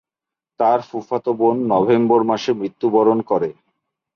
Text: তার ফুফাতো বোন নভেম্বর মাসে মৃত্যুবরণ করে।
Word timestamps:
তার 0.59 0.79
ফুফাতো 0.81 1.31
বোন 1.33 1.57
নভেম্বর 1.71 2.21
মাসে 2.23 2.51
মৃত্যুবরণ 2.53 3.19
করে। 3.21 3.49